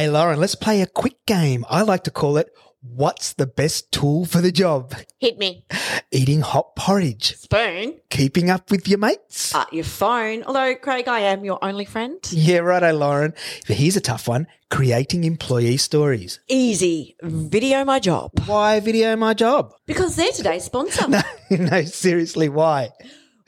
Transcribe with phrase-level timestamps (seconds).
[0.00, 1.66] Hey, Lauren, let's play a quick game.
[1.68, 2.48] I like to call it
[2.80, 4.94] What's the best tool for the job?
[5.18, 5.66] Hit me.
[6.10, 8.00] Eating hot porridge, Spoon.
[8.08, 9.54] keeping up with your mates.
[9.54, 10.42] Uh, your phone.
[10.44, 12.18] Although, Craig, I am your only friend.
[12.30, 13.34] Yeah, righto, Lauren.
[13.66, 16.40] But here's a tough one creating employee stories.
[16.48, 17.14] Easy.
[17.20, 18.30] Video my job.
[18.46, 19.74] Why video my job?
[19.84, 21.08] Because they're today's sponsor.
[21.10, 21.20] No,
[21.50, 22.88] no, seriously, why?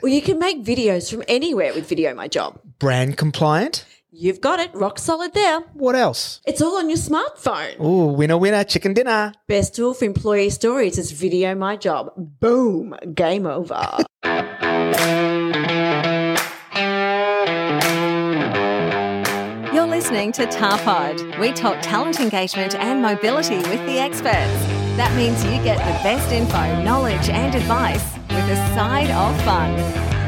[0.03, 2.61] Well, you can make videos from anywhere with Video My Job.
[2.81, 3.87] Brand compliant?
[4.15, 4.75] You've got it.
[4.75, 5.61] Rock solid there.
[5.73, 6.43] What else?
[6.45, 7.81] It's all on your smartphone.
[7.81, 9.33] Ooh, winner, winner, chicken dinner.
[9.49, 12.13] Best tool for employee stories is Video My Job.
[12.19, 12.95] Boom.
[13.15, 14.05] Game over.
[19.73, 21.41] You're listening to Tarpod.
[21.41, 24.67] We talk talent engagement and mobility with the experts.
[24.99, 29.75] That means you get the best info, knowledge, and advice with a side of fun.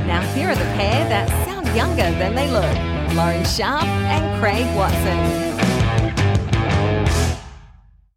[0.07, 4.67] Now, here are the pair that sound younger than they look Lauren Sharp and Craig
[4.75, 5.55] Watson.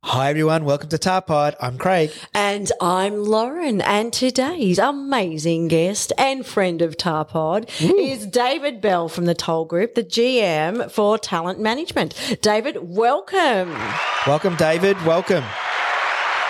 [0.04, 0.66] Hi, everyone.
[0.66, 1.54] Welcome to Tarpod.
[1.62, 2.12] I'm Craig.
[2.34, 9.26] And I'm Lauren, and today's amazing guest and friend of Tarpod is David Bell from
[9.26, 12.40] the Toll Group, the GM for Talent Management.
[12.42, 13.78] David, welcome.
[14.26, 15.00] Welcome, David.
[15.06, 15.44] Welcome.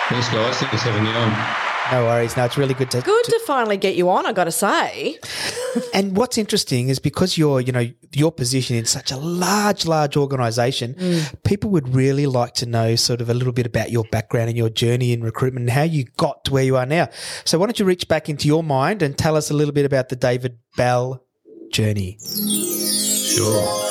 [0.08, 0.56] Thanks, guys.
[0.56, 1.67] Thanks for having me on.
[1.90, 2.36] No worries.
[2.36, 3.00] No, it's really good to.
[3.00, 5.18] Good to finally get you on, I got to say.
[5.94, 10.16] And what's interesting is because you're, you know, your position in such a large, large
[10.16, 10.96] organization,
[11.44, 14.58] people would really like to know sort of a little bit about your background and
[14.58, 17.08] your journey in recruitment and how you got to where you are now.
[17.44, 19.86] So why don't you reach back into your mind and tell us a little bit
[19.86, 21.24] about the David Bell
[21.70, 22.18] journey?
[22.18, 23.88] Sure.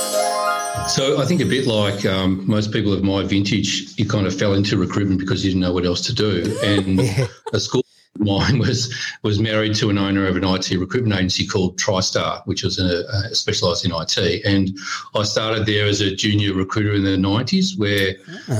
[0.88, 4.38] So I think a bit like um, most people of my vintage, you kind of
[4.38, 6.58] fell into recruitment because you didn't know what else to do.
[6.64, 7.00] And
[7.54, 7.87] a school of
[8.20, 12.64] mine was was married to an owner of an IT recruitment agency called TriStar, which
[12.64, 14.46] was a, a specialised in IT.
[14.46, 14.78] And
[15.16, 18.16] I started there as a junior recruiter in the '90s, where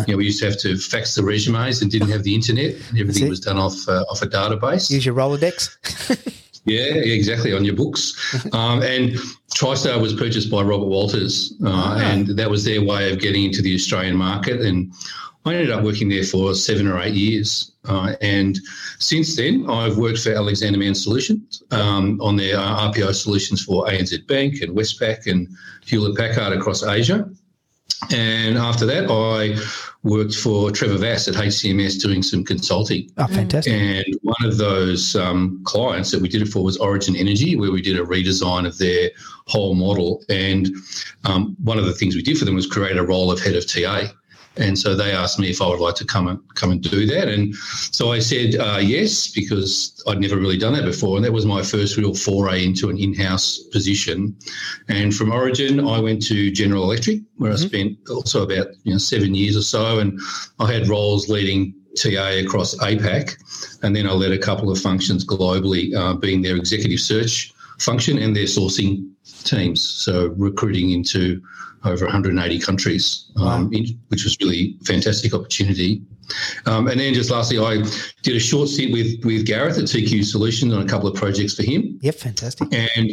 [0.06, 2.76] you know we used to have to fax the resumes and didn't have the internet.
[2.88, 4.90] And everything was done off uh, off a database.
[4.90, 5.78] Use your Rolodex.
[6.68, 8.14] Yeah, exactly on your books.
[8.54, 9.12] Um, and
[9.56, 13.62] TriStar was purchased by Robert Walters, uh, and that was their way of getting into
[13.62, 14.62] the Australian market.
[14.62, 14.92] And
[15.46, 17.72] I ended up working there for seven or eight years.
[17.86, 18.60] Uh, and
[19.00, 23.86] since then, I've worked for Alexander Mann Solutions um, on their uh, RPO solutions for
[23.86, 25.48] ANZ Bank and Westpac and
[25.86, 27.30] Hewlett Packard across Asia.
[28.12, 29.58] And after that, I
[30.08, 33.12] worked for Trevor Vass at HCMS doing some consulting.
[33.18, 33.74] Oh, fantastic.
[33.74, 37.72] And one of those um, clients that we did it for was Origin Energy, where
[37.72, 39.10] we did a redesign of their
[39.48, 40.24] whole model.
[40.30, 40.70] And
[41.26, 43.56] um, one of the things we did for them was create a role of head
[43.56, 44.14] of TA.
[44.60, 47.06] And so they asked me if I would like to come and come and do
[47.08, 51.26] that, and so I said uh, yes because I'd never really done that before, and
[51.26, 54.36] that was my first real foray into an in-house position.
[54.88, 58.98] And from Origin, I went to General Electric, where I spent also about you know
[58.98, 60.20] seven years or so, and
[60.60, 63.36] I had roles leading TA across APAC,
[63.84, 68.18] and then I led a couple of functions globally, uh, being their executive search function
[68.18, 69.10] and their sourcing
[69.44, 71.42] teams, so recruiting into
[71.84, 76.02] over 180 countries, um, in, which was really a fantastic opportunity.
[76.66, 77.84] Um, and then just lastly, I
[78.24, 81.54] did a short stint with with Gareth at TQ Solutions on a couple of projects
[81.54, 82.00] for him.
[82.02, 82.74] Yep, fantastic.
[82.74, 83.12] And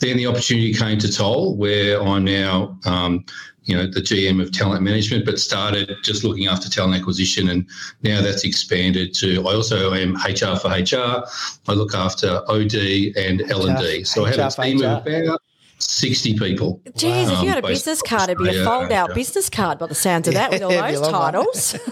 [0.00, 3.24] then the opportunity came to Toll, where I'm now, um,
[3.64, 7.66] you know, the GM of talent management, but started just looking after talent acquisition, and
[8.02, 9.46] now that's expanded to.
[9.48, 11.24] I also am HR for HR.
[11.68, 12.74] I look after OD
[13.16, 14.04] and L and D.
[14.04, 15.40] So I have a team of about.
[15.78, 16.80] 60 people.
[16.96, 19.14] Jeez, if you had a Um, business card, it'd be a Yeah, fold out yeah.
[19.14, 21.20] business card by the sounds of that with all Yeah, it'd be those a long
[21.20, 21.32] one.
[21.32, 21.76] titles.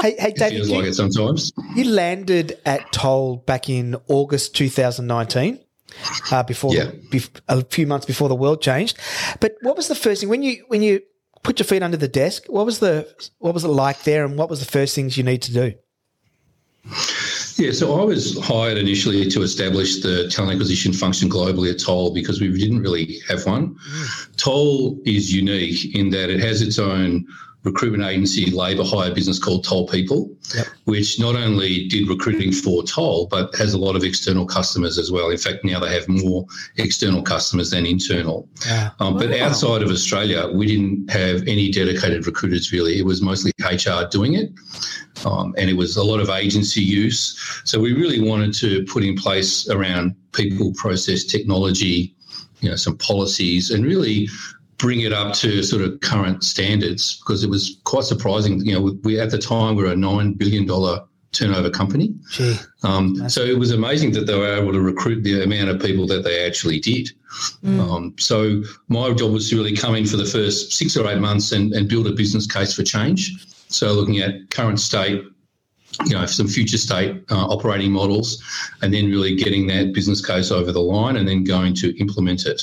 [0.00, 1.52] Hey, hey, David, Feels you, like it sometimes.
[1.74, 5.58] you landed at Toll back in August 2019.
[6.30, 6.84] Uh, before Yeah.
[7.10, 8.96] the, bef- a few months before the world changed,
[9.40, 11.00] but what was the first thing when you when you
[11.42, 12.44] put your feet under the desk?
[12.46, 15.24] What was the what was it like there, and what was the first things you
[15.24, 15.72] need to do?
[17.56, 22.14] Yeah, so I was hired initially to establish the talent acquisition function globally at Toll
[22.14, 23.74] because we didn't really have one.
[24.36, 27.26] Toll is unique in that it has its own
[27.64, 30.66] recruitment agency labour hire business called Toll People, Yep.
[30.84, 35.10] which not only did recruiting for Toll, but has a lot of external customers as
[35.10, 35.30] well.
[35.30, 36.46] In fact, now they have more
[36.76, 38.48] external customers than internal.
[38.66, 38.94] Ah.
[39.00, 42.98] Um, but outside of Australia, we didn't have any dedicated recruiters really.
[42.98, 44.50] It was mostly HR doing it.
[45.26, 47.60] Um, and it was a lot of agency use.
[47.64, 52.14] So we really wanted to put in place around people, process, technology,
[52.60, 54.28] you know, some policies, and really
[54.78, 58.60] bring it up to sort of current standards because it was quite surprising.
[58.64, 62.14] You know, we at the time we were a nine billion dollar turnover company.
[62.30, 62.56] Gee.
[62.84, 66.06] Um, so it was amazing that they were able to recruit the amount of people
[66.06, 67.10] that they actually did.
[67.80, 71.18] Um, so my job was to really come in for the first six or eight
[71.18, 73.46] months and, and build a business case for change.
[73.68, 75.22] So looking at current state,
[76.06, 78.42] you know, some future state uh, operating models,
[78.82, 82.46] and then really getting that business case over the line, and then going to implement
[82.46, 82.62] it.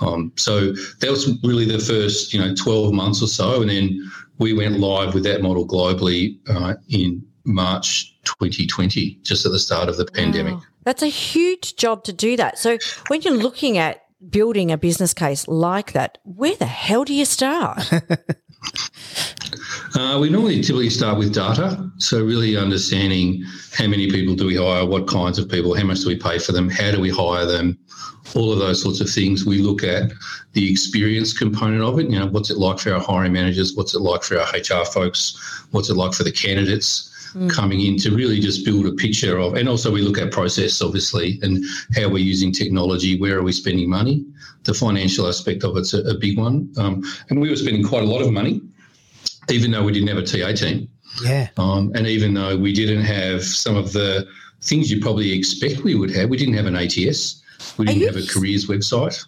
[0.00, 4.10] Um, so that was really the first, you know, 12 months or so, and then
[4.38, 9.88] we went live with that model globally uh, in March 2020, just at the start
[9.88, 10.54] of the pandemic.
[10.54, 10.62] Wow.
[10.84, 12.58] That's a huge job to do that.
[12.58, 17.14] So when you're looking at building a business case like that, where the hell do
[17.14, 17.90] you start?
[19.94, 21.88] Uh, we normally typically start with data.
[21.98, 26.00] So, really understanding how many people do we hire, what kinds of people, how much
[26.00, 27.78] do we pay for them, how do we hire them,
[28.34, 29.44] all of those sorts of things.
[29.44, 30.12] We look at
[30.52, 32.10] the experience component of it.
[32.10, 33.74] You know, what's it like for our hiring managers?
[33.74, 35.66] What's it like for our HR folks?
[35.70, 37.10] What's it like for the candidates?
[37.48, 40.80] Coming in to really just build a picture of, and also we look at process,
[40.80, 41.64] obviously, and
[41.96, 44.24] how we're using technology, where are we spending money?
[44.62, 46.72] The financial aspect of it's a, a big one.
[46.76, 48.60] Um, and we were spending quite a lot of money
[49.50, 50.88] even though we didn't have a TA team.
[51.22, 51.48] Yeah.
[51.56, 54.26] Um, and even though we didn't have some of the
[54.62, 57.42] things you probably expect we would have, we didn't have an ATS,
[57.78, 59.24] we didn't you have a careers website.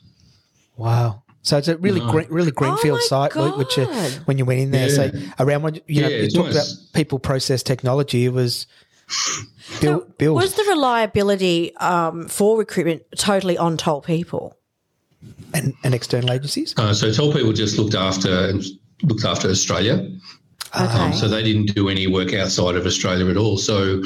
[0.77, 1.23] Wow.
[1.43, 2.11] So it's a really No.
[2.11, 3.87] great, really greenfield my site Luke, which you,
[4.25, 4.91] when you went in there.
[4.91, 6.73] So around when you know Yeah, you talked nice.
[6.75, 8.25] about people, process, technology.
[8.25, 8.67] It was
[9.81, 10.35] build, build.
[10.37, 14.57] Was the reliability um, for recruitment totally on Toll People?
[15.55, 16.75] and, and external agencies.
[16.77, 18.53] Uh, so Toll People just looked after
[19.03, 20.09] looked after Australia.
[20.75, 20.85] Okay.
[20.99, 23.57] Um, so they didn't do any work outside of Australia at all.
[23.57, 24.03] So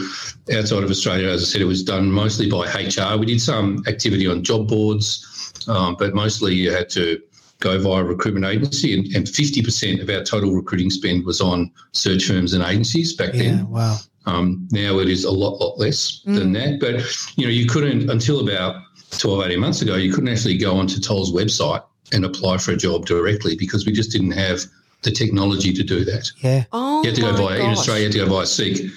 [0.53, 3.19] outside of Australia, as I said, it was done mostly by HR.
[3.19, 5.27] We did some activity on job boards,
[5.69, 7.21] um, but mostly you had to
[7.61, 12.25] go via recruitment agency, and, and 50% of our total recruiting spend was on search
[12.27, 13.43] firms and agencies back Yeah.
[13.43, 13.71] then.
[13.71, 13.99] Wow.
[14.27, 16.79] Um, now it is a lot, lot less than that.
[16.79, 17.01] But,
[17.37, 18.77] you know, you couldn't, until about
[19.19, 22.77] 12, 18 months ago, you couldn't actually go onto Toll's website and apply for a
[22.77, 24.61] job directly because we just didn't have
[25.03, 26.31] the technology to do that.
[26.43, 26.65] Yeah.
[26.73, 27.71] Oh, You had to go my via, in.
[27.71, 28.91] Australia, you had to go via Seek,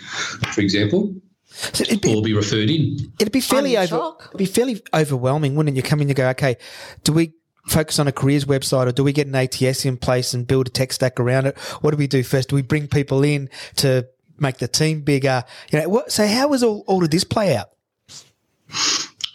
[0.54, 1.14] for example,
[1.46, 3.12] So it'd be, or be referred in.
[3.20, 4.24] it'd be fairly over, shock.
[4.28, 5.78] it'd be fairly overwhelming, wouldn't it?
[5.78, 6.58] You come in, you go, okay,
[7.04, 7.34] do we
[7.68, 10.68] focus on a careers website or do we get an ATS in place and build
[10.68, 11.58] a tech stack around it?
[11.82, 12.50] What do we do first?
[12.50, 14.06] Do we bring people in to
[14.38, 15.46] make the team bigger?
[15.72, 17.70] You know, what, so how was all, all of this play out?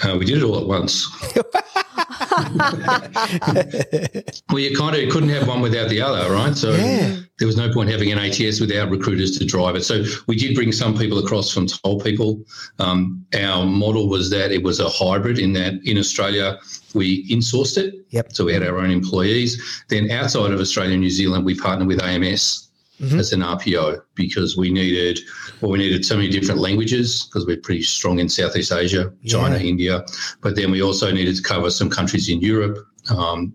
[0.04, 1.06] Uh, we did it all at once.
[4.50, 6.56] well, you kind of couldn't have one without the other, right?
[6.56, 7.16] So Yeah.
[7.38, 9.84] there was no point having an ATS without recruiters to drive it.
[9.84, 12.40] So we did bring some people across from Toll People.
[12.78, 16.58] Um, our model was that it was a hybrid in that in Australia
[16.94, 17.94] we insourced it.
[18.10, 18.32] Yep.
[18.32, 19.60] So we had our own employees.
[19.88, 22.67] Then outside of Australia and New Zealand, we partnered with AMS
[23.00, 25.20] as an RPO because we needed,
[25.60, 29.56] well, we needed so many different languages because we're pretty strong in Southeast Asia, China,
[29.56, 29.62] Yeah.
[29.62, 30.04] India.
[30.40, 32.78] But then we also needed to cover some countries in Europe.
[33.10, 33.54] Um,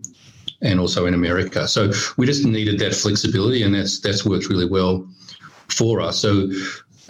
[0.62, 4.64] and also in America, so we just needed that flexibility, and that's that's worked really
[4.64, 5.06] well
[5.68, 6.18] for us.
[6.18, 6.48] So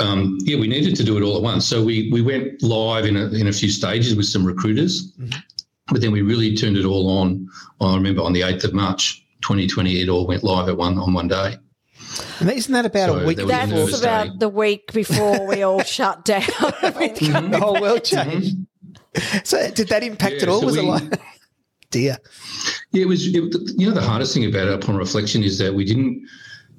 [0.01, 1.65] um, yeah, we needed to do it all at once.
[1.65, 5.13] So we we went live in a, in a few stages with some recruiters,
[5.87, 7.49] but then we really turned it all on.
[7.81, 11.13] I remember on the eighth of March, 2020, it all went live at one on
[11.15, 11.57] one day.
[12.41, 14.33] And isn't that about So a week there was a before That's nervous about day.
[14.39, 16.41] the week before we all shut down.
[16.83, 18.57] the whole world changed?
[19.45, 20.61] So did that impact Yeah, at all?
[20.61, 21.21] so was it like,
[21.91, 22.19] dear?
[22.93, 23.27] Yeah, it was.
[23.29, 26.27] It, you know, the hardest thing about it upon reflection is that we didn't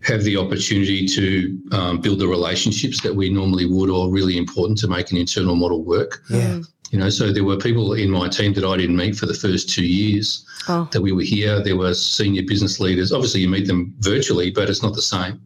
[0.02, 4.78] have the opportunity to um, build the relationships that we normally would, or really important
[4.80, 6.22] to make an internal model work.
[6.30, 6.60] Yeah.
[6.92, 9.34] You know, so there were people in my team that I didn't meet for the
[9.34, 10.88] first two years Oh.
[10.92, 11.62] that we were here.
[11.62, 13.12] There were senior business leaders.
[13.12, 15.40] Obviously, you meet them virtually, but it's not the same.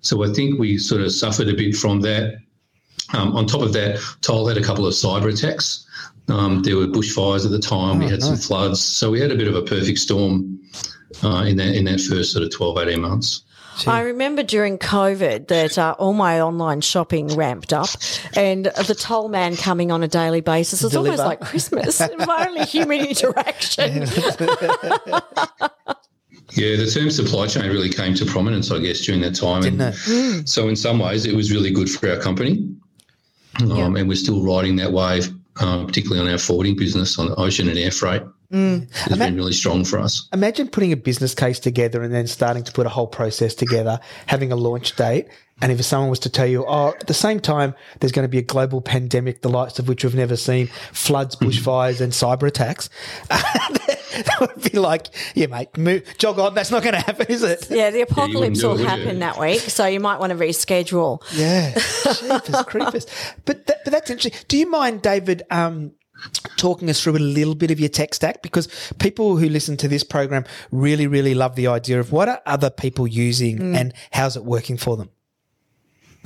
[0.00, 2.36] So I think we sort of suffered a bit from that.
[3.12, 5.86] Um, on top of that, Toll had a couple of cyber attacks.
[6.28, 7.98] Um, there were bushfires at the time.
[7.98, 8.80] we Oh, had some floods.
[8.82, 10.58] So we had a bit of a perfect storm
[11.22, 13.42] uh, in that in that first sort of 12, 18 months.
[13.86, 17.88] I remember during COVID that uh, all my online shopping ramped up,
[18.34, 20.82] and the toll man coming on a daily basis.
[20.82, 22.00] It's almost like Christmas.
[22.18, 24.06] my only human interaction.
[26.56, 29.62] Yeah, the term supply chain really came to prominence, I guess, during that time.
[29.62, 30.48] Didn't and it?
[30.48, 32.72] So in some ways, it was really good for our company,
[33.60, 37.68] um, and we're still riding that wave, uh, particularly on our forwarding business on ocean
[37.68, 38.22] and air freight.
[38.50, 40.28] Has been really strong for us.
[40.32, 44.00] Imagine putting a business case together and then starting to put a whole process together,
[44.26, 45.28] having a launch date.
[45.62, 48.28] And if someone was to tell you, oh, at the same time, there's going to
[48.28, 52.48] be a global pandemic, the likes of which we've never seen, floods, bushfires, and cyber
[52.48, 52.90] attacks,
[53.28, 56.54] that would be like, yeah, mate, move, jog on.
[56.54, 57.70] That's not going to happen, is it?
[57.70, 60.36] Yeah, the apocalypse do it, will would happen that week, so you might want to
[60.36, 61.22] reschedule.
[61.32, 61.72] Yeah,
[62.14, 63.06] Jeepers creepers.
[63.44, 64.44] But that, but that's interesting.
[64.48, 65.92] Do you mind, David, um,
[66.56, 68.42] talking us through a little bit of your tech stack?
[68.42, 72.40] Because people who listen to this program really, really love the idea of what are
[72.46, 73.76] other people using mm.
[73.76, 75.10] and how's it working for them.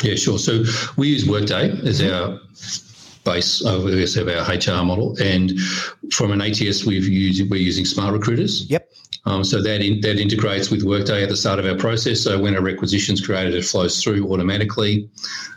[0.02, 0.38] Yeah, sure.
[0.38, 0.64] So
[0.96, 2.38] we use Workday as our
[3.24, 5.58] base of I guess, of our HR model, and
[6.12, 8.68] from an ATS, we've used we're using Smart Recruiters.
[8.70, 8.87] Yep.
[9.28, 12.22] Um, so that in, that integrates with Workday at the start of our process.
[12.22, 15.10] So when a requisition is created, it flows through automatically.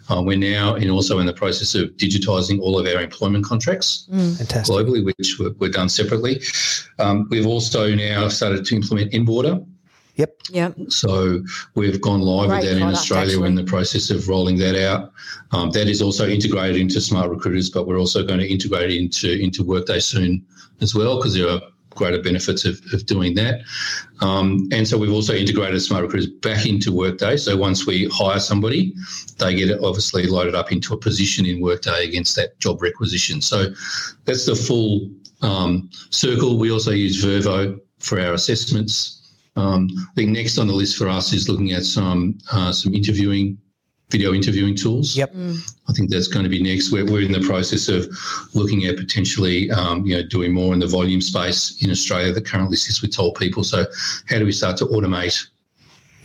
[0.10, 4.08] Uh, we're now in also in the process of digitising all of our employment contracts
[4.12, 4.76] Fantastic.
[4.76, 6.42] globally, which were, were done separately.
[7.00, 9.66] Um, we've also now started to implement Enboarder.
[10.16, 10.36] Yep.
[10.50, 10.72] Yeah.
[10.90, 11.42] So
[11.76, 13.40] we've gone live Great with that in product, Australia.
[13.40, 15.14] We're in the process of rolling that out.
[15.54, 19.00] Um, that is also integrated into Smart Recruiters, but we're also going to integrate it
[19.00, 20.46] into into Workday soon
[20.82, 23.62] as well because there are greater benefits of, of doing that.
[24.22, 27.38] Um, and so we've also integrated Smart Recruiters back into Workday.
[27.38, 28.94] So once we hire somebody,
[29.38, 33.42] they get obviously loaded up into a position in Workday against that job requisition.
[33.42, 33.74] So
[34.26, 35.10] that's the full
[35.42, 36.58] um, circle.
[36.58, 39.18] We also use Vervoe for our assessments.
[39.56, 42.94] Um, I think next on the list for us is looking at some uh, some
[42.94, 43.58] interviewing,
[44.12, 45.16] video interviewing tools.
[45.16, 45.34] Yep.
[45.88, 46.92] I think that's going to be next.
[46.92, 48.08] We're, we're in the process of
[48.54, 52.46] looking at potentially, um, you know, doing more in the volume space in Australia that
[52.46, 53.64] currently sits with toll people.
[53.64, 53.86] So,
[54.28, 55.48] how do we start to automate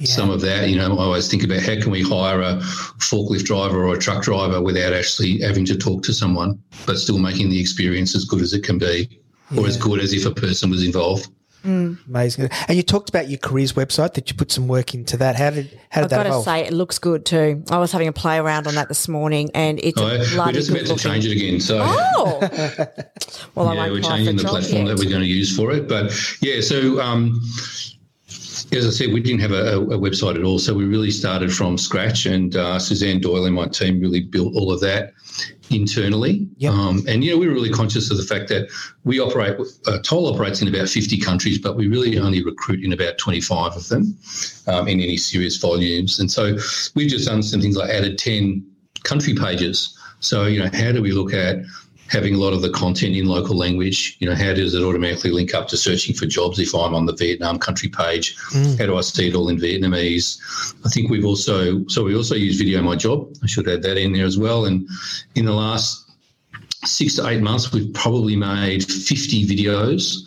[0.05, 0.69] some of that?
[0.69, 2.57] You know, I always think about how can we hire a
[2.99, 7.19] forklift driver or a truck driver without actually having to talk to someone, but still
[7.19, 9.21] making the experience as good as it can be,
[9.57, 11.29] or as good as if a person was involved.
[11.67, 12.49] Amazing.
[12.69, 15.37] And you talked about your careers website that you put some work into that.
[15.37, 17.63] How did how did I've that got to say, it looks good too.
[17.71, 20.53] I was having a play around on that this morning, and it's Oh, a we're
[20.53, 21.61] just about good to change it again.
[21.61, 21.79] So.
[21.83, 22.39] Oh,
[23.55, 24.97] well, I yeah, won't we're changing the platform yet.
[24.97, 25.89] that we're going to use for it.
[25.89, 27.41] But yeah, so um,
[28.73, 30.59] as I said, we didn't have a, a website at all.
[30.59, 34.55] So we really started from scratch, and uh, Suzanne Doyle and my team really built
[34.55, 35.13] all of that
[35.71, 36.49] internally.
[36.59, 36.73] Yep.
[36.73, 38.69] Um, and you know, we were really conscious of the fact that
[39.05, 42.93] we operate, uh, Toll operates in about 50 countries, but we really only recruit in
[42.93, 44.17] about 25 of them
[44.67, 46.19] um, in any serious volumes.
[46.19, 46.57] And so
[46.95, 48.65] we've just done some things like added 10
[49.05, 49.99] country pages.
[50.21, 51.59] So, you know, how do we look at
[52.09, 54.17] having a lot of the content in local language?
[54.21, 57.07] You know, how does it automatically link up to searching for jobs if I'm on
[57.07, 58.37] the Vietnam country page?
[58.79, 60.39] How do I see it all in Vietnamese?
[60.85, 63.35] I think we've also, so we also use Video My Job.
[63.43, 64.67] I should add that in there as well.
[64.67, 64.89] And
[65.35, 66.11] in the last
[66.85, 70.19] six to eight months, we've probably made 50 videos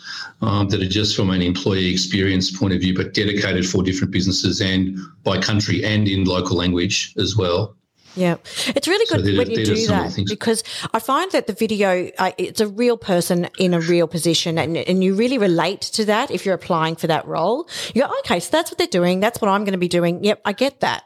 [0.41, 4.11] um, that are just from an employee experience point of view, but dedicated for different
[4.11, 7.75] businesses and by country and in local language as well.
[8.15, 8.37] Yeah,
[8.67, 10.29] it's really good they're- when you do just some of the that things.
[10.31, 10.63] because
[10.93, 14.75] I find that the video uh, it's a real person in a real position, and
[14.77, 17.67] and you really relate to that if you're applying for that role.
[17.93, 19.19] You go, okay, so that's what they're doing.
[19.19, 20.23] That's what I'm going to be doing.
[20.23, 21.03] Yep, I get that.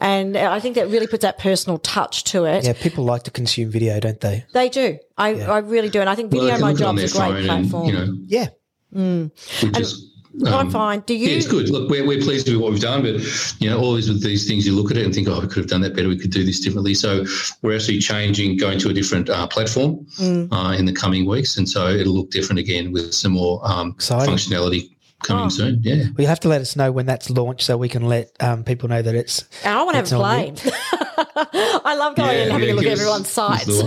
[0.00, 2.64] And uh, I think that really puts that personal touch to it.
[2.64, 4.46] Yeah, people like to consume video, don't they?
[4.54, 4.98] They do.
[5.18, 6.00] I, I really do.
[6.00, 7.88] And I think Video they can My look it on Job's their a great platform.
[7.88, 8.48] And, you know, Yeah.
[9.62, 10.04] we just.
[10.46, 11.00] I'm um, fine.
[11.00, 11.28] Do you?
[11.28, 11.68] Yeah, it's good.
[11.70, 13.20] Look, we're, we're pleased with what we've done, but
[13.60, 15.58] you know, always with these things, you look at it and think, oh, we could
[15.58, 16.08] have done that better.
[16.08, 16.94] We could do this differently.
[16.94, 17.24] So
[17.62, 20.48] we're actually changing, going to a different uh, platform Mm.
[20.52, 23.94] uh, in the coming weeks, and so it'll look different again with some more um,
[23.94, 24.90] functionality
[25.22, 25.48] coming Oh.
[25.48, 25.80] soon.
[25.82, 25.96] Yeah.
[25.96, 28.64] Well, you'll have to let us know when that's launched so we can let um,
[28.64, 29.44] people know that it's.
[29.64, 30.72] And I want to have a on play.
[31.84, 33.82] I love going Yeah, and having yeah, a look at everyone's give sites.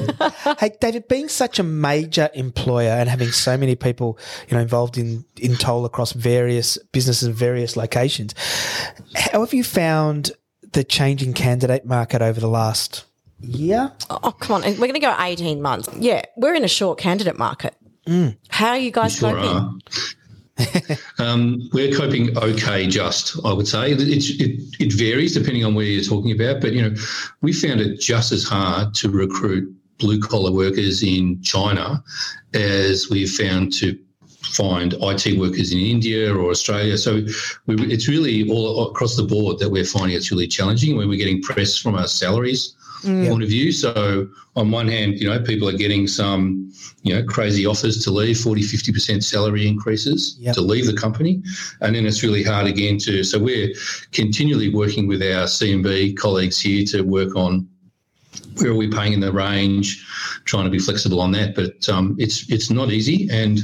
[0.60, 4.18] hey, David, being such a major employer and having so many people,
[4.50, 8.34] you know, involved in in toll across various businesses and various locations,
[9.16, 10.32] how have you found
[10.74, 13.06] the changing candidate market over the last
[13.40, 13.92] year?
[14.10, 14.62] Oh, come on.
[14.64, 15.90] We're going to go 18 months.
[15.98, 17.76] Yeah, we're in a short candidate market.
[18.50, 19.50] How are you guys Sure coping?
[19.50, 19.74] are.
[21.20, 23.92] um, we're coping okay, just I would say.
[23.92, 26.96] It, it, it varies depending on where you're talking about, but you know,
[27.42, 32.04] we found it just as hard to recruit blue collar workers in China
[32.54, 33.98] as we've found to
[34.42, 36.98] find IT workers in India or Australia.
[36.98, 37.22] So
[37.68, 41.18] we, it's really all across the board that we're finding it's really challenging when we're
[41.18, 43.72] getting pressed from our salaries point of view.
[43.72, 46.72] So on one hand, you know, people are getting some,
[47.04, 50.56] you know, crazy offers to leave, 40, 50% salary increases Yep.
[50.56, 51.42] to leave the company.
[51.82, 53.74] And then it's really hard again to, so we're
[54.12, 57.68] continually working with our CMB colleagues here to work on
[58.58, 60.06] where are we paying in the range,
[60.46, 61.56] trying to be flexible on that.
[61.56, 63.60] But um, it's it's not easy, and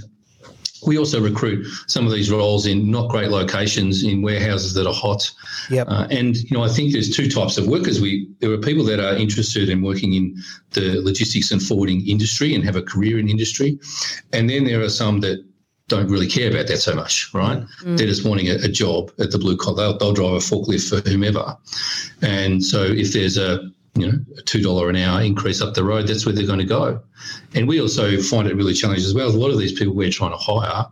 [0.87, 4.93] we also recruit some of these roles in not great locations in warehouses that are
[4.93, 5.29] hot.
[5.69, 5.87] Yep.
[5.89, 8.01] Uh, and you know, I think there's two types of workers.
[8.01, 10.41] We there are people that are interested in working in
[10.71, 13.79] the logistics and forwarding industry and have a career in industry,
[14.33, 15.43] and then there are some that
[15.89, 17.63] don't really care about that so much, right?
[17.81, 17.97] Mm.
[17.97, 19.77] They're just wanting a, a, job at the blue collar.
[19.77, 21.55] They'll, they'll drive a forklift for whomever,
[22.21, 25.83] and so if there's a you know, a two dollar an hour increase up the
[25.83, 27.01] road, that's where they're going to go.
[27.53, 29.27] And we also find it really challenging as well.
[29.27, 30.85] A lot of these people we're trying to hire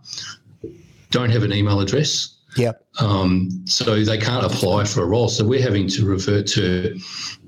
[1.11, 2.31] don't have an email address.
[2.57, 2.85] Yep.
[2.99, 5.27] Um, so they can't apply for a role.
[5.27, 6.97] So we're having to revert to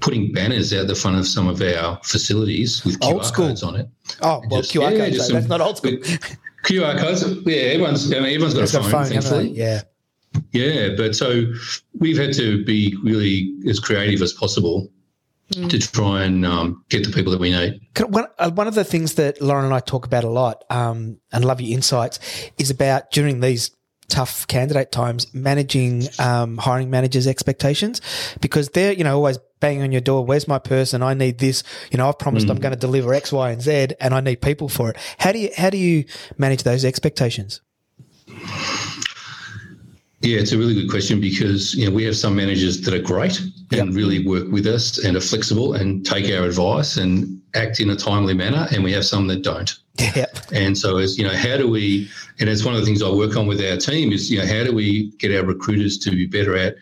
[0.02, 3.48] putting banners out the front of some of our facilities with old QR school.
[3.48, 3.88] codes on it.
[4.22, 5.28] Oh, well, Just- QR yeah, codes.
[5.28, 5.34] though.
[5.36, 5.94] That's not old school.
[6.66, 7.24] QR codes.
[7.46, 8.12] Yeah, everyone's.
[8.12, 9.50] I mean, everyone's got It's a phone, a phone, thankfully.
[9.52, 9.82] Yeah.
[10.52, 11.46] Yeah, but so
[11.98, 14.92] we've had to be really as creative as possible
[15.52, 17.80] to try and um, get the people that we need.
[18.00, 21.20] One, uh, one of the things that Lauren and I talk about a lot, um,
[21.32, 22.20] and love your insights,
[22.58, 23.72] is about during these
[24.10, 28.02] tough candidate times managing um, hiring managers' expectations
[28.40, 30.26] because they're you know always banging on your door.
[30.26, 31.02] Where's my person?
[31.02, 31.64] I need this.
[31.92, 34.42] You know, I've promised I'm going to deliver X, Y, and Z, and I need
[34.42, 34.98] people for it.
[35.20, 36.06] How do you how do you
[36.38, 37.62] manage those expectations?
[40.22, 43.02] Yeah, it's a really good question because you know we have some managers that are
[43.02, 43.88] great and Yep.
[43.92, 47.96] really work with us and are flexible and take our advice and act in a
[47.96, 49.78] timely manner, and we have some that don't.
[50.00, 50.38] Yep.
[50.52, 52.10] And so, as you know, how do we?
[52.40, 54.46] And it's one of the things I work on with our team is you know
[54.48, 56.78] how do we get our recruiters to be better at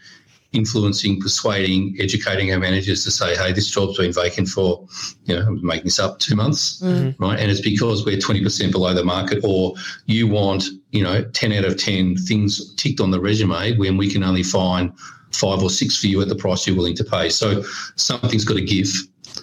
[0.55, 4.85] influencing, persuading, educating our managers to say, hey, this job's been vacant for,
[5.25, 6.81] you know, I'm making this up, two months,
[7.19, 7.39] right?
[7.39, 9.74] And it's because we're 20% below the market, or
[10.05, 14.09] you want, you know, 10 out of 10 things ticked on the resume when we
[14.09, 14.91] can only find
[15.31, 17.29] five or six for you at the price you're willing to pay.
[17.29, 17.63] So
[17.95, 18.89] something's got to give.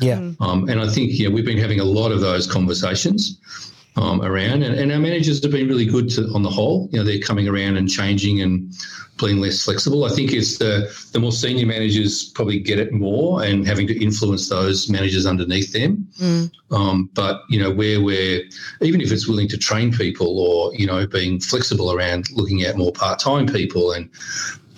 [0.00, 0.32] Yeah.
[0.40, 3.38] Um, and I think yeah, we've been having a lot of those conversations
[3.96, 6.88] um, around, and, and our managers have been really good to, on the whole.
[6.92, 8.72] You know, they're coming around and changing and
[9.20, 10.04] being less flexible.
[10.04, 14.02] I think it's the the more senior managers probably get it more and having to
[14.02, 16.08] influence those managers underneath them.
[16.70, 18.42] Um, but you know, where we're
[18.80, 22.76] even if it's willing to train people or you know being flexible around looking at
[22.76, 24.08] more part time people and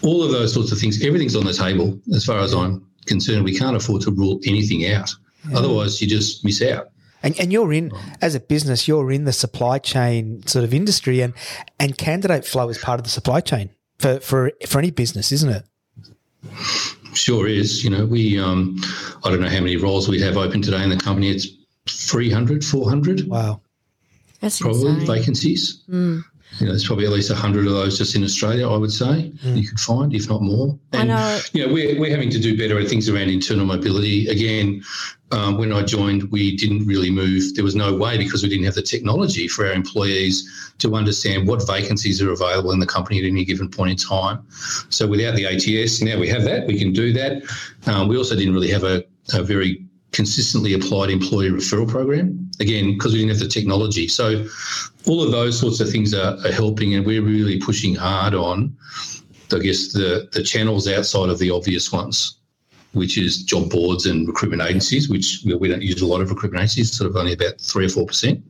[0.03, 3.45] all of those sorts of things, everything's on the table as far as I'm concerned.
[3.45, 5.15] We can't afford to rule anything out.
[5.55, 6.91] Otherwise, you just miss out.
[7.25, 7.91] And, and you're in
[8.21, 11.33] as a business, you're in the supply chain sort of industry, and
[11.81, 15.51] and candidate flow is part of the supply chain for for for any business, isn't
[15.51, 15.65] it?
[17.15, 17.83] Sure is.
[17.83, 18.77] You know, we, um,
[19.25, 21.31] I don't know how many roles we have open today in the company.
[21.31, 21.49] It's
[21.89, 23.61] 300, 400 Wow.
[24.41, 25.07] That's probably insane.
[25.07, 25.83] vacancies.
[26.61, 29.33] You know, there's probably at least 100 of those just in Australia, I would say,
[29.43, 30.79] you could find, if not more.
[30.93, 31.41] I And, know.
[31.53, 34.29] you know, we're, we're having to do better at things around internal mobility.
[34.29, 34.83] Again,
[35.33, 37.55] um, when I joined, we didn't really move.
[37.55, 41.49] There was no way because we didn't have the technology for our employees to understand
[41.49, 44.47] what vacancies are available in the company at any given point in time.
[44.91, 46.67] So without the ATS, now we have that.
[46.67, 47.43] We can do that.
[47.87, 49.85] Um, we also didn't really have a, a very
[50.15, 52.51] consistently applied employee referral program.
[52.61, 54.09] Again, because we didn't have the technology.
[54.09, 54.47] So
[55.07, 58.77] all of those sorts of things are, are helping, and we're really pushing hard on,
[59.53, 62.39] I guess, the the channels outside of the obvious ones
[62.95, 66.31] which is job boards and recruitment agencies, which we we don't use a lot of
[66.31, 68.43] recruitment agencies, sort of only about three or four percent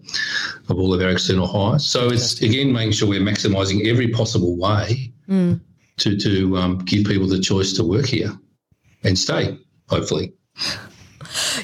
[0.68, 1.84] of all of our external hires.
[1.84, 5.12] So it's again making sure we're maximising every possible way
[5.96, 8.32] to to um, give people the choice to work here
[9.02, 10.32] and stay, hopefully.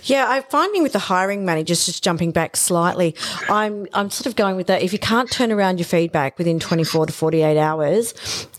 [0.05, 3.15] Yeah, I'm finding with the hiring managers, just jumping back slightly,
[3.49, 4.83] I'm I'm sort of going with that.
[4.83, 8.15] If you can't turn around your feedback within 24 to 48 hours,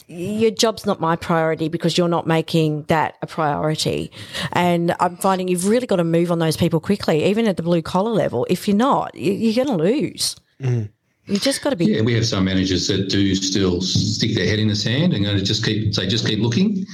[0.08, 4.12] your job's not my priority because you're not making that a priority.
[4.54, 7.64] And I'm finding you've really got to move on those people quickly, even at the
[7.64, 8.46] blue collar level.
[8.50, 10.36] If you're not, you- you're going to lose.
[10.62, 10.90] Mm.
[11.28, 11.86] You just got to be.
[11.86, 15.24] Yeah, we have some managers that do still stick their head in the sand and
[15.24, 16.86] going to just keep say just keep looking.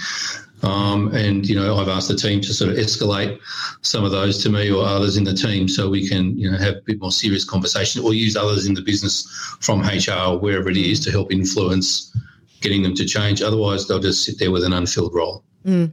[0.63, 3.39] Um, and you know, I've asked the team to sort of escalate
[3.81, 6.57] some of those to me or others in the team, so we can you know
[6.57, 9.27] have a bit more serious conversation, or use others in the business
[9.61, 12.15] from HR or wherever it is to help influence
[12.61, 13.41] getting them to change.
[13.41, 15.43] Otherwise, they'll just sit there with an unfilled role.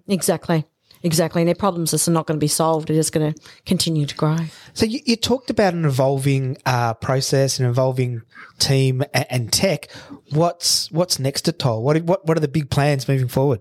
[0.08, 0.64] Exactly.
[1.04, 1.42] Exactly.
[1.42, 2.88] And their problems are not going to be solved.
[2.88, 4.38] They're just going to continue to grow.
[4.72, 8.22] So you, you talked about an evolving uh, process, an evolving
[8.58, 9.90] team, and, and tech.
[10.30, 11.82] What's what's next at Toll?
[11.82, 13.60] What what what are the big plans moving forward?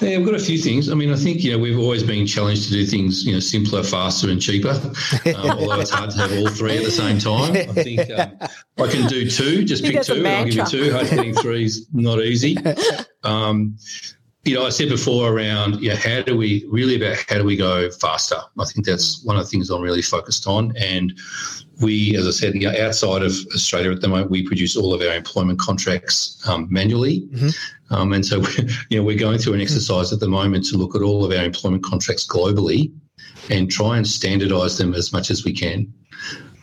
[0.00, 0.90] Yeah, we've got a few things.
[0.90, 3.38] I mean, I think you know we've always been challenged to do things you know
[3.38, 4.78] simpler, faster, and cheaper.
[5.24, 7.52] Um, although it's hard to have all three at the same time.
[7.54, 8.36] I think um,
[8.78, 9.64] I can do two.
[9.64, 10.92] Just pick two, and I'll give you two.
[10.92, 12.56] Hopefully, getting three is not easy.
[13.24, 13.76] Um,
[14.44, 17.44] you know, I said before around, you know, how do we really about how do
[17.44, 18.38] we go faster?
[18.58, 20.76] I think that's one of the things I'm really focused on.
[20.76, 21.16] And
[21.80, 24.92] we, as I said, you know, outside of Australia at the moment, we produce all
[24.94, 27.20] of our employment contracts um, manually.
[27.32, 27.94] Mm-hmm.
[27.94, 30.76] Um, and so, we're, you know, we're going through an exercise at the moment to
[30.76, 32.92] look at all of our employment contracts globally
[33.48, 35.92] and try and standardize them as much as we can.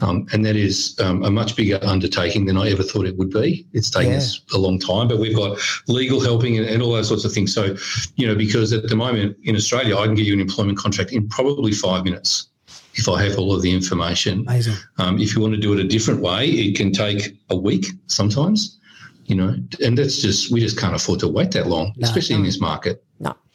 [0.02, 3.32] Um, and that is um, a much bigger undertaking than I ever thought it would
[3.32, 3.66] be.
[3.74, 4.18] It's taken yeah.
[4.20, 7.34] us a long time, but we've got legal helping and, and, all those sorts of
[7.34, 7.54] things.
[7.54, 7.76] So,
[8.16, 11.12] you know, because at the moment in Australia, I can get you an employment contract
[11.12, 12.48] in probably five minutes
[12.96, 14.42] if I have all of the information.
[14.42, 14.76] Amazing.
[14.98, 17.88] Um, if you want to do it a different way, it can take a week
[18.08, 18.78] sometimes.
[19.26, 22.36] You know, and that's just we just can't afford to wait that long, no, especially
[22.36, 22.40] no.
[22.40, 23.04] in this market.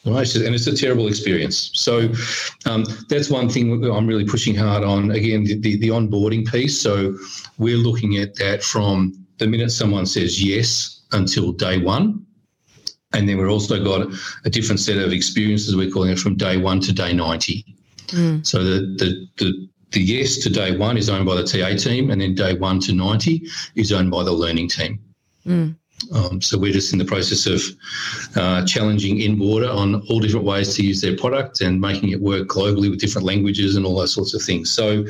[0.06, 1.70] Right, and it's a terrible experience.
[1.72, 2.10] So
[2.66, 5.10] um, that's one thing I'm really pushing hard on.
[5.12, 6.78] Again, the, the, the onboarding piece.
[6.78, 7.16] So
[7.56, 12.24] we're looking at that from the minute someone says yes until day one.
[13.14, 14.08] And then we've also got
[14.44, 17.64] a different set of experiences, we're calling it from day one to day 90.
[18.08, 18.46] Mm.
[18.46, 22.10] So the, the, the, the yes to day one is owned by the TA team,
[22.10, 23.42] and then day one to 90
[23.76, 24.98] is owned by the learning team.
[25.46, 25.76] Mm.
[26.12, 27.62] Um, so we're just in the process of
[28.36, 32.48] uh, challenging Enboarder on all different ways to use their product and making it work
[32.48, 34.70] globally with different languages and all those sorts of things.
[34.70, 35.04] So,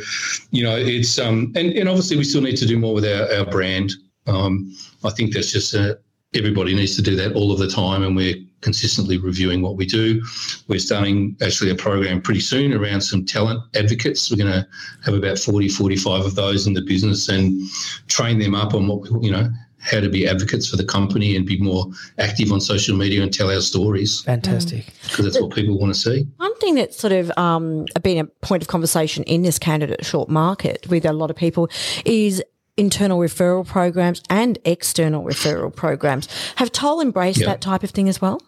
[0.51, 3.33] you know, it's um, and, and obviously we still need to do more with our,
[3.38, 3.92] our brand.
[4.27, 5.99] Um, I think that's just a,
[6.35, 9.85] everybody needs to do that all of the time, and we're consistently reviewing what we
[9.85, 10.23] do.
[10.68, 14.31] We're starting actually a program pretty soon around some talent advocates.
[14.31, 14.66] We're going to
[15.05, 17.61] have about 40, 45 of those in the business and
[18.09, 19.51] train them up on what, you know,
[19.85, 21.87] how to be advocates for the company and be more
[22.18, 24.23] active on social media and tell our stories.
[24.23, 24.87] Fantastic.
[25.03, 25.25] Because mm.
[25.25, 26.27] that's what people want to see.
[26.38, 30.29] One thing that's sort of um, been a point of conversation in this candidate short
[30.29, 31.68] market with a lot of people
[32.05, 32.42] is
[32.77, 36.29] internal referral programs and external referral programs.
[36.57, 38.40] Have Toll embraced that type of thing as well?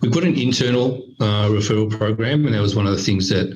[0.00, 3.54] We've got an internal uh, referral program, and that was one of the things that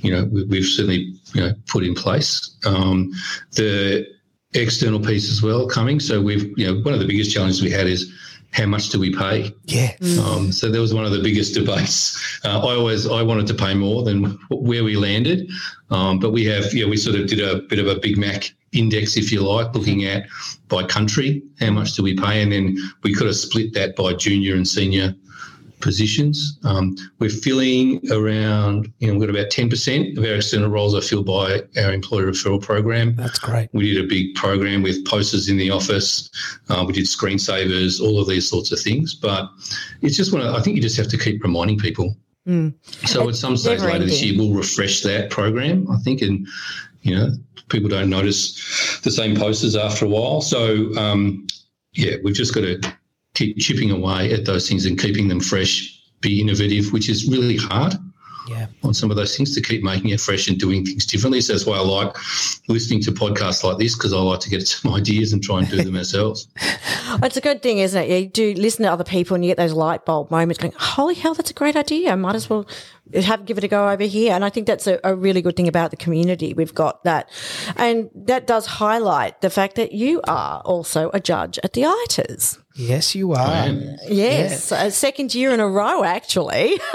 [0.00, 2.56] you know we, have certainly you know put in place.
[2.66, 3.12] Um,
[3.52, 4.06] the
[4.54, 6.00] external piece as well coming.
[6.00, 8.12] So we've, you know, one of the biggest challenges we had is
[8.52, 9.52] how much do we pay?
[9.64, 9.92] Yeah.
[10.24, 12.20] Um, so that was one of the biggest debates.
[12.44, 15.50] Uh, I always I wanted to pay more than where we landed,
[15.88, 18.52] um, but we have yeah we sort of did a bit of a Big Mac
[18.72, 20.26] index, if you like, looking at
[20.68, 24.12] by country how much do we pay, and then we could have split that by
[24.12, 25.14] junior and senior
[25.80, 26.58] positions.
[26.64, 31.00] Um, we're filling around, you know, we've got about 10% of our external roles are
[31.00, 33.14] filled by our employee referral program.
[33.16, 33.68] That's great.
[33.72, 36.30] We did a big program with posters in the office.
[36.68, 39.14] Uh, we did screensavers, all of these sorts of things.
[39.14, 39.48] But
[40.02, 42.16] it's just one of, I think you just have to keep reminding people.
[42.46, 42.74] Mm.
[43.06, 46.46] So at some stage later this year, we'll refresh that program, I think, and,
[47.02, 47.30] you know,
[47.68, 50.40] people don't notice the same posters after a while.
[50.40, 51.46] So, um,
[51.94, 52.80] yeah, we've just got to
[53.34, 57.56] keep chipping away at those things and keeping them fresh, be innovative, which is really
[57.56, 57.94] hard
[58.48, 58.66] yeah.
[58.82, 61.40] on some of those things to keep making it fresh and doing things differently.
[61.40, 62.14] So that's why I like
[62.68, 65.68] listening to podcasts like this because I like to get some ideas and try and
[65.68, 66.48] do them ourselves.
[67.22, 68.22] It's a good thing, isn't it?
[68.22, 71.14] You do listen to other people and you get those light bulb moments going, holy
[71.14, 72.10] hell, that's a great idea.
[72.10, 72.66] I might as well
[73.14, 74.32] have give it a go over here.
[74.32, 76.54] And I think that's a, a, really good thing about the community.
[76.54, 77.30] We've got that.
[77.76, 82.58] And that does highlight the fact that you are also a judge at the ITAs.
[82.76, 83.68] Yes, you are.
[84.08, 86.76] Yes, a second year in a row, actually.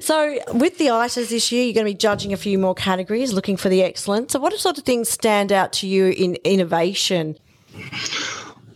[0.00, 3.34] so, with the ITAs this year, you're going to be judging a few more categories,
[3.34, 4.32] looking for the excellence.
[4.32, 7.36] So, what sort of things stand out to you in innovation?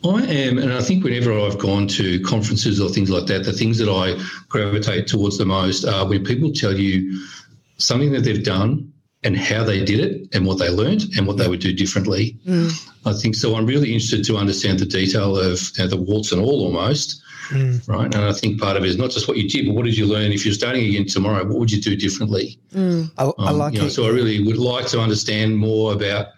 [0.05, 3.53] I am, and I think whenever I've gone to conferences or things like that, the
[3.53, 7.27] things that I gravitate towards the most are when people tell you
[7.79, 11.37] something that they've done and how they did it and what they learned and what
[11.37, 12.37] they would do differently.
[12.47, 12.73] Mm.
[13.05, 13.55] I think so.
[13.55, 17.23] I'm really interested to understand the detail of you know, the warts and all almost.
[17.51, 17.87] Mm.
[17.89, 18.15] Right.
[18.15, 19.99] And I think part of it is not just what you did, but what did
[19.99, 20.33] you learn?
[20.33, 22.59] If you're starting again tomorrow, what would you do differently?
[22.73, 23.11] Mm.
[23.19, 23.91] I, I, um, like you know, it.
[23.91, 26.29] So I really would like to understand more about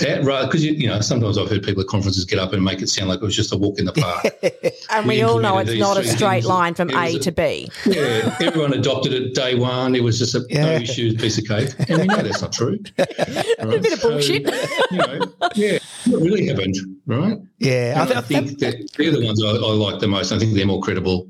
[0.00, 2.64] that right because you, you, know sometimes I've heard people at conferences get up and
[2.64, 4.26] make it sound like it was just a walk in the park.
[4.90, 7.70] and we, we all know it's not a straight line from A to B.
[7.86, 9.94] Yeah, everyone adopted it day one.
[9.94, 10.64] It was just a yeah.
[10.64, 12.78] no issues piece of cake, and we know that's not true.
[12.98, 13.18] Right?
[13.58, 14.46] a bit of bullshit.
[14.48, 15.20] So, you know,
[15.54, 17.38] yeah, what really happened, right?
[17.60, 20.32] Yeah, I, th- I, think that, that they're the ones I, I, like the most.
[20.32, 21.28] I think they're more credible.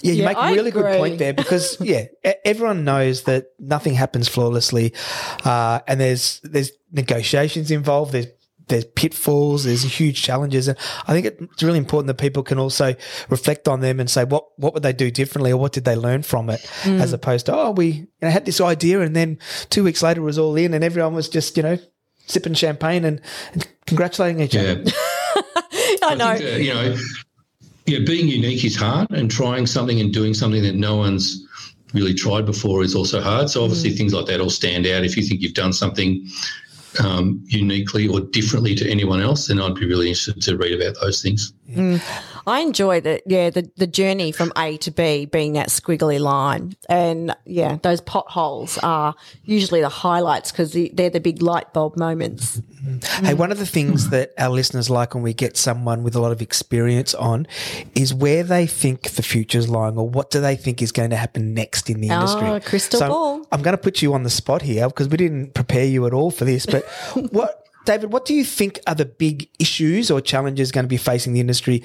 [0.00, 2.04] Yeah, you yeah, make a really good point there because yeah,
[2.44, 4.94] everyone knows that nothing happens flawlessly,
[5.44, 8.12] uh, and there's there's negotiations involved.
[8.12, 8.28] There's
[8.68, 12.94] there's pitfalls, there's huge challenges, and I think it's really important that people can also
[13.28, 15.96] reflect on them and say what what would they do differently or what did they
[15.96, 17.00] learn from it, mm.
[17.00, 19.40] as opposed to oh we you know, had this idea and then
[19.70, 21.78] two weeks later it was all in and everyone was just you know
[22.26, 23.20] sipping champagne and,
[23.54, 24.60] and congratulating each yeah.
[24.60, 24.84] other.
[26.08, 26.28] I know.
[26.28, 26.96] I think, uh, you know,
[27.98, 31.44] know, being unique is hard, and trying something and doing something that no one's
[31.94, 33.48] really tried before is also hard.
[33.48, 35.04] So obviously, things like that all stand out.
[35.04, 36.26] If you think you've done something
[37.02, 41.00] um, uniquely or differently to anyone else, then I'd be really interested to read about
[41.00, 41.52] those things.
[42.46, 43.22] I enjoy that.
[43.26, 48.00] Yeah, the, the journey from A to B being that squiggly line, and yeah, those
[48.00, 52.60] potholes are usually the highlights because they're the big light bulb moments.
[52.88, 53.26] Mm.
[53.26, 54.10] Hey, one of the things mm.
[54.10, 57.46] that our listeners like when we get someone with a lot of experience on
[57.94, 61.16] is where they think the future's lying or what do they think is going to
[61.16, 62.48] happen next in the ah, industry.
[62.48, 63.46] Oh, crystal so ball.
[63.52, 66.12] I'm going to put you on the spot here because we didn't prepare you at
[66.12, 66.66] all for this.
[66.66, 66.84] But
[67.30, 70.98] what, David, what do you think are the big issues or challenges going to be
[70.98, 71.82] facing the industry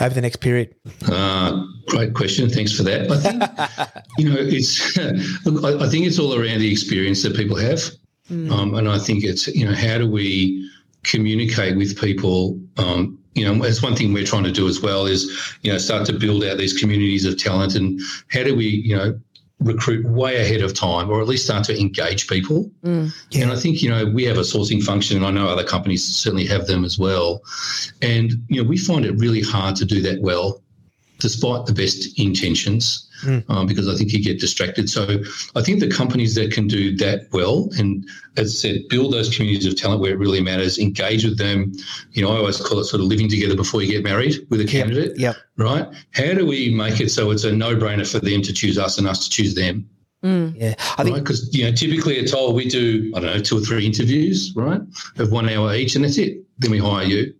[0.00, 0.74] over the next period?
[1.06, 2.48] Uh, great question.
[2.48, 3.10] Thanks for that.
[3.10, 4.96] I think you know it's.
[5.44, 7.82] look, I, I think it's all around the experience that people have,
[8.30, 10.70] um, and I think it's you know how do we
[11.02, 12.58] communicate with people.
[12.78, 15.78] Um, you know, as one thing we're trying to do as well is you know
[15.78, 19.18] start to build out these communities of talent, and how do we you know
[19.60, 22.70] recruit way ahead of time, or at least start to engage people.
[23.34, 26.04] And I think you know we have a sourcing function, and I know other companies
[26.04, 27.42] certainly have them as well.
[28.00, 30.62] And you know we find it really hard to do that well,
[31.24, 33.08] despite the best intentions,
[33.48, 34.90] um, because I think you get distracted.
[34.90, 35.22] So
[35.56, 38.06] I think the companies that can do that well, and
[38.36, 41.72] as I said, build those communities of talent where it really matters, engage with them.
[42.12, 44.60] You know, I always call it sort of living together before you get married with
[44.60, 45.18] a candidate.
[45.18, 45.34] Yep.
[45.56, 45.86] Right?
[46.12, 49.08] How do we make it so it's a no-brainer for them to choose us and
[49.08, 49.88] us to choose them?
[50.22, 50.74] Yeah.
[50.98, 51.24] I think right?
[51.24, 54.52] Because you know, typically at all we do I don't know two or three interviews,
[54.54, 54.82] right,
[55.16, 56.44] of one hour each, and that's it.
[56.58, 57.34] Then we hire you,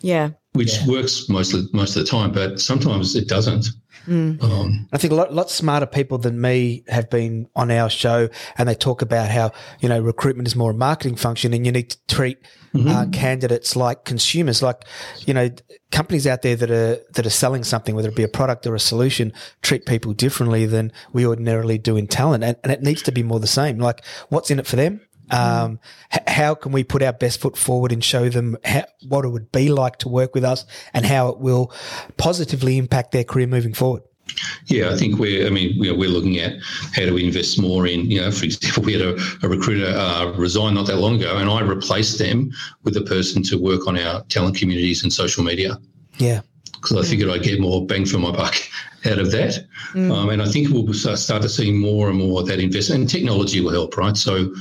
[0.00, 3.66] Yeah, which works most of most of the time, but sometimes it doesn't.
[4.08, 8.28] Um, I think a lot, lot smarter people than me have been on our show,
[8.56, 11.72] and they talk about how you know recruitment is more a marketing function, and you
[11.72, 12.38] need to treat
[12.74, 14.84] uh, candidates like consumers, like
[15.26, 15.50] you know
[15.90, 18.74] companies out there that are that are selling something, whether it be a product or
[18.74, 23.02] a solution, treat people differently than we ordinarily do in talent, and, and it needs
[23.02, 23.78] to be more the same.
[23.78, 25.00] Like, what's in it for them?
[25.30, 25.80] Um,
[26.12, 29.28] h- how can we put our best foot forward and show them how, what it
[29.28, 31.72] would be like to work with us and how it will
[32.16, 34.02] positively impact their career moving forward?
[34.66, 35.46] yeah, I think we're.
[35.46, 36.56] I mean, know, we're looking at
[36.94, 38.10] how do we invest more in.
[38.10, 41.36] You know, for example, we had a, a recruiter uh, resign not that long ago,
[41.38, 42.50] and I replaced them
[42.82, 45.78] with a person to work on our talent communities and social media.
[46.18, 46.40] Yeah.
[46.72, 48.54] because I figured I'd get more bang for my buck
[49.06, 49.64] out of that.
[49.94, 53.02] Um, and I think we'll start start to see more and more of that investment.
[53.02, 54.16] And technology will help, right?
[54.16, 54.54] So,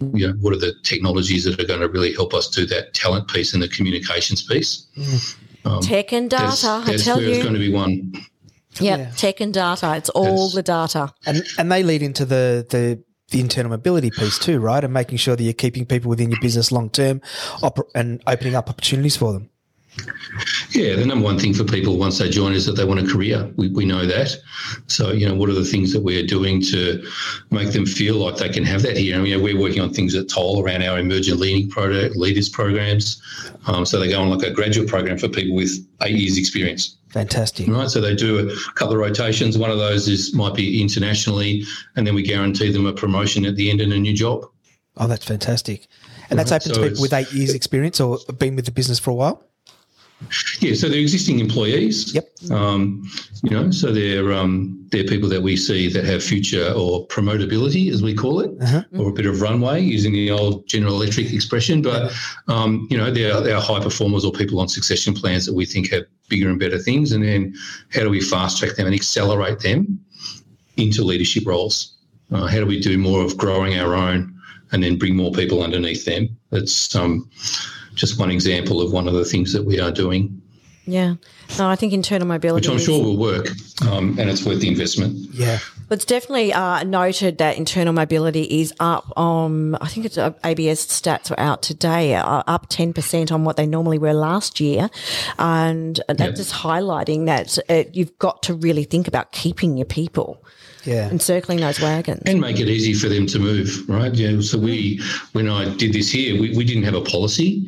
[0.00, 2.94] you know, what are the technologies that are going to really help us do that
[2.94, 4.86] talent piece and the communications piece?
[4.96, 5.36] Mm.
[5.66, 6.82] Um, tech and data.
[6.84, 8.12] That's, I tell where it's going to be one.
[8.80, 9.10] Yep, Yeah.
[9.16, 9.94] tech and data.
[9.96, 11.12] It's all That's- the data.
[11.26, 14.84] and and they lead into the the the internal mobility piece too, right?
[14.84, 17.20] And making sure that you're keeping people within your business long term,
[17.62, 19.48] oper- and opening up opportunities for them.
[20.74, 23.06] Yeah, the number one thing for people once they join is that they want a
[23.06, 23.48] career.
[23.54, 24.36] We, we know that.
[24.88, 27.00] So, you know, what are the things that we're doing to
[27.52, 29.16] make them feel like they can have that here?
[29.16, 33.22] I mean, we're working on things at Toll around our emergent leading product, leaders programs.
[33.68, 35.70] Um, so they go on like a graduate program for people with
[36.02, 36.96] eight years experience.
[37.10, 37.68] Fantastic.
[37.68, 39.56] Right, so they do a couple of rotations.
[39.56, 41.62] One of those is might be internationally,
[41.94, 44.44] and then we guarantee them a promotion at the end and a new job.
[44.96, 45.86] Oh, that's fantastic.
[46.30, 48.98] And that's open so to people with eight years experience or been with the business
[48.98, 49.44] for a while.
[50.60, 52.14] Yeah, so they're existing employees.
[52.14, 52.28] Yep.
[52.50, 53.10] Um,
[53.42, 57.90] you know, so they're um, they're people that we see that have future or promotability,
[57.90, 58.50] as we call it,
[58.98, 61.82] or a bit of runway, using the old General Electric expression.
[61.82, 62.12] But
[62.48, 65.90] um, you know, they're, they're high performers or people on succession plans that we think
[65.90, 67.12] have bigger and better things.
[67.12, 67.54] And then
[67.92, 70.00] how do we fast track them and accelerate them
[70.76, 71.96] into leadership roles?
[72.30, 74.34] Uh, how do we do more of growing our own
[74.72, 76.36] and then bring more people underneath them?
[76.50, 77.28] That's um,
[78.04, 80.22] just one example of one of the things that we are doing
[80.86, 81.14] Yeah.
[81.58, 82.60] No, I think internal mobility.
[82.60, 83.46] which I'm is- sure will work,
[83.90, 85.12] um, and it's worth the investment.
[85.32, 85.58] Yeah.
[85.90, 89.04] It's definitely uh, noted that internal mobility is up.
[89.18, 93.44] Um, I think it's uh, ABS stats were out today, uh, up ten percent on
[93.46, 94.90] what they normally were last year,
[95.38, 96.34] and that's Yep.
[96.42, 100.30] just highlighting that uh you've got to really think about keeping your people
[100.84, 101.08] Yeah.
[101.08, 102.22] and circling those wagons.
[102.26, 104.14] And make it easy for them to move, right?
[104.14, 104.40] Yeah.
[104.40, 105.00] So we,
[105.32, 107.66] when I did this here, we, we didn't have a policy,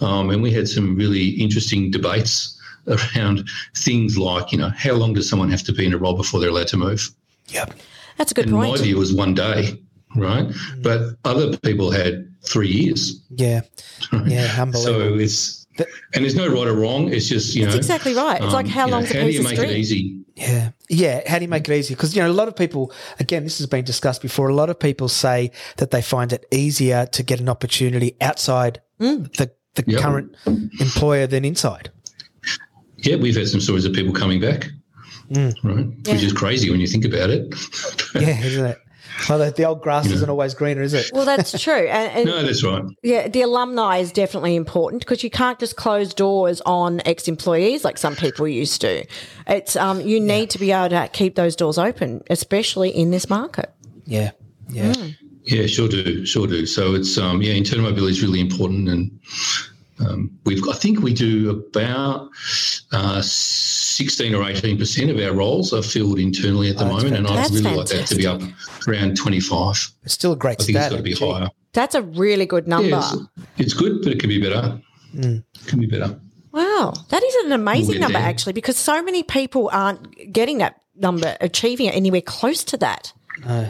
[0.00, 2.60] um, and we had some really interesting debates
[3.16, 6.14] around things like, you know, how long does someone have to be in a role
[6.14, 7.08] before they're allowed to move?
[7.48, 7.74] Yep.
[8.16, 9.78] That's a good And my view was one day,
[10.14, 10.46] right?
[10.78, 13.20] But other people had three years.
[13.30, 13.62] Yeah.
[14.26, 14.54] Yeah.
[14.58, 14.80] Unbelievable.
[14.80, 17.12] So it's, and there's no right or wrong.
[17.12, 18.40] It's just, you That's know, exactly right.
[18.42, 19.70] It's like um, how you know, long's a how do piece you of make string?
[19.70, 20.20] it easy?
[20.36, 20.70] Yeah.
[20.88, 21.28] Yeah.
[21.28, 21.96] How do you make it easier?
[21.96, 24.48] Because, you know, a lot of people, again, this has been discussed before.
[24.48, 28.80] A lot of people say that they find it easier to get an opportunity outside
[28.98, 30.00] the, the Yep.
[30.00, 30.36] current
[30.80, 31.90] employer than inside.
[32.98, 34.68] yeah, we've had some stories of people coming back,
[35.30, 35.54] Mm.
[35.64, 35.86] right?
[36.14, 37.52] Which is crazy when you think about it.
[38.14, 38.78] Yeah, isn't it?
[39.28, 41.10] Well, the, the old grass isn't always greener, is it?
[41.12, 41.86] Well, that's true.
[41.88, 42.84] And, and no, that's right.
[43.02, 47.98] yeah, the alumni is definitely important because you can't just close doors on ex-employees like
[47.98, 49.06] some people used to.
[49.46, 53.30] It's um, you need to be able to keep those doors open, especially in this
[53.30, 53.72] market.
[54.04, 54.32] Yeah,
[54.68, 54.94] yeah.
[55.46, 56.66] Yeah, sure do, sure do.
[56.66, 59.20] So it's um, yeah, internal mobility is really important, and
[60.00, 62.30] um, we've I think we do about
[62.92, 63.22] uh,
[63.96, 67.16] sixteen or eighteen percent of our roles are filled internally at the Oh, that's moment,
[67.16, 67.64] and I'd fantastic.
[67.64, 68.40] really like that to be up
[68.88, 69.76] around twenty five.
[70.04, 71.32] It's still a great I think it's got to be actually.
[71.32, 71.48] higher.
[71.72, 72.88] That's a really good number.
[72.88, 73.22] Yeah, it's,
[73.58, 74.80] it's good, but it can be better.
[75.14, 75.42] Mm.
[75.66, 76.18] Can be better.
[76.52, 78.26] Wow, that is an amazing We're number there.
[78.28, 83.12] actually because so many people aren't getting that number, achieving it anywhere close to that.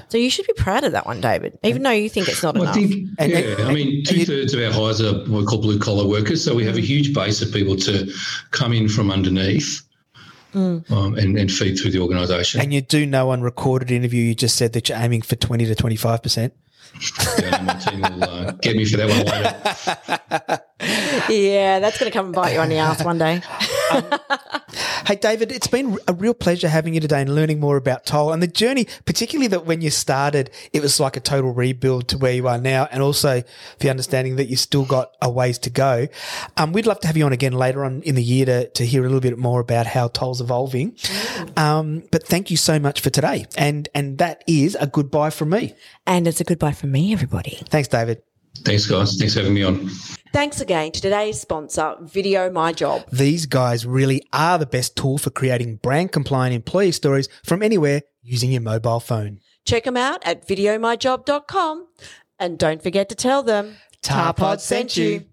[0.08, 2.54] So you should be proud of that one, David, even though you think it's not
[2.54, 2.88] Well, I enough.
[2.88, 5.58] think, And- yeah, and- I mean, two thirds of our hires are what we call
[5.58, 6.44] blue collar workers.
[6.44, 8.08] So we have a huge base of people to
[8.52, 9.82] come in from underneath
[10.56, 12.60] um, and, and feed through the organisation.
[12.60, 15.66] And you do know on recorded interview, you just said that you're aiming for 20
[15.66, 16.50] to 25%.
[17.38, 20.62] Yeah, my team will uh, get me for that one later.
[21.32, 23.42] yeah, that's going to come and bite you on the ass one day.
[25.06, 28.32] Hey, David, it's been a real pleasure having you today and learning more about Toll
[28.32, 32.18] and the journey, particularly that when you started, it was like a total rebuild to
[32.18, 33.44] where you are now, and also
[33.78, 36.08] the understanding that you've still got a ways to go.
[36.56, 38.84] Um, we'd love to have you on again later on in the year to, to
[38.84, 40.96] hear a little bit more about how Toll's evolving.
[41.56, 43.46] Um, but thank you so much for today.
[43.56, 45.74] And, and that is a goodbye from me.
[46.04, 47.62] And it's a goodbye from me, everybody.
[47.68, 48.22] Thanks, David.
[48.64, 49.16] Thanks, guys.
[49.16, 49.88] Thanks for having me on.
[50.32, 53.04] Thanks again to today's sponsor, Video My Job.
[53.10, 58.02] These guys really are the best tool for creating brand compliant employee stories from anywhere
[58.22, 59.40] using your mobile phone.
[59.64, 61.86] Check them out at videomyjob.com.
[62.38, 65.24] And don't forget to tell them TAPOD sent you.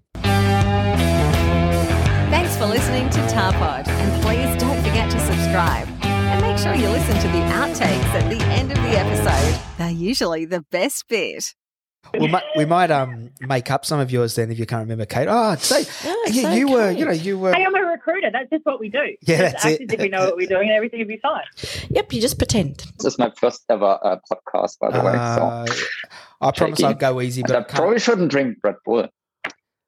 [2.32, 5.88] Thanks for listening to TAPOD, and please don't forget to subscribe.
[6.02, 9.62] And make sure you listen to the outtakes at the end of the episode.
[9.78, 11.54] They're usually the best bit.
[12.20, 15.06] We might, we might um make up some of yours then if you can't remember,
[15.06, 15.28] Kate.
[15.30, 15.80] Oh, say
[16.28, 17.54] you, so you were, you know, you were.
[17.54, 18.30] Hey, I'm a recruiter.
[18.32, 19.16] That's just what we do.
[19.22, 19.92] Yeah, Just that's it.
[19.94, 21.44] if we know what we're doing and everything will be fine.
[21.90, 22.86] Yep, you just pretend.
[23.00, 25.14] This is my first ever uh, podcast, by the way.
[25.16, 25.66] Uh,
[26.42, 26.84] I promise Shaky.
[26.86, 29.08] I'll go easy, So but I I probably shouldn't drink Red Bull.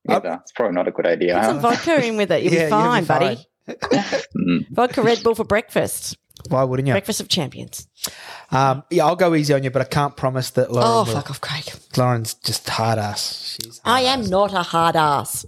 [0.08, 0.40] Either.
[0.42, 1.36] It's probably not a good idea.
[1.36, 1.70] Put some huh?
[1.72, 2.44] vodka in with it.
[2.44, 3.46] You'll Yeah, be you'll fine, buddy.
[3.68, 4.68] Mm.
[4.70, 6.18] Vodka Red Bull for breakfast.
[6.50, 6.94] Why wouldn't you?
[6.94, 7.88] Breakfast of champions.
[8.52, 10.88] Um, yeah, I'll go easy on you, but I can't promise that Lauren.
[10.90, 11.14] Oh, will.
[11.14, 11.66] fuck off, Craig.
[11.98, 13.58] Lauren's just hard ass.
[13.64, 14.30] She's I hard am ass.
[14.30, 15.46] not a hard ass.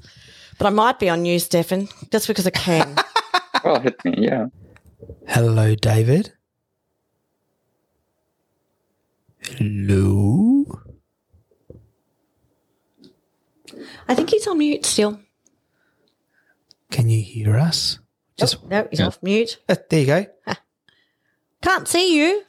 [0.58, 2.96] But I might be on you, Stefan, just because I can.
[3.64, 4.46] Well, hit me, yeah.
[5.28, 6.32] Hello, David.
[9.42, 10.66] Hello.
[14.08, 15.20] I think he's on mute still.
[16.92, 18.00] Can you hear us?
[18.38, 19.08] Just No, he's Yeah.
[19.08, 19.60] off mute.
[19.68, 20.26] uh, there you go.
[21.62, 22.44] Can't see you.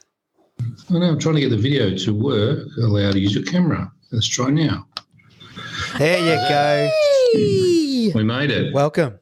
[0.89, 3.91] I know, I'm trying to get the video to work, allow to use your camera.
[4.11, 4.87] Let's try now.
[5.97, 6.91] There you go.
[8.15, 8.73] We made it.
[8.73, 9.17] Welcome.